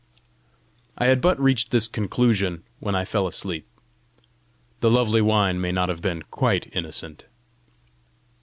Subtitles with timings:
[0.97, 3.67] I had but reached this conclusion when I fell asleep.
[4.79, 7.27] The lovely wine may not have been quite innocent.